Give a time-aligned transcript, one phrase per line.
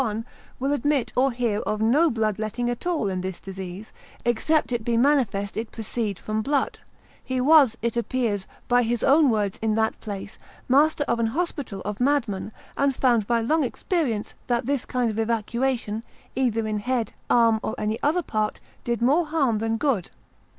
[0.03, 0.25] 1,
[0.59, 3.93] will admit or hear of no bloodletting at all in this disease,
[4.25, 6.79] except it be manifest it proceed from blood:
[7.23, 11.81] he was (it appears) by his own words in that place, master of an hospital
[11.81, 16.01] of mad men, and found by long experience, that this kind of evacuation,
[16.35, 20.09] either in head, arm, or any other part, did more harm than good.